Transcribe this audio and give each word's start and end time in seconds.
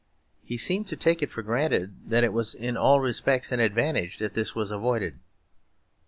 He 0.43 0.57
seems 0.57 0.87
to 0.87 0.95
take 0.95 1.21
it 1.21 1.29
for 1.29 1.43
granted 1.43 2.09
that 2.09 2.23
it 2.23 2.33
was 2.33 2.55
in 2.55 2.75
all 2.75 2.99
respects 2.99 3.51
an 3.51 3.59
advantage 3.59 4.17
that 4.17 4.33
this 4.33 4.55
was 4.55 4.71
avoided. 4.71 5.19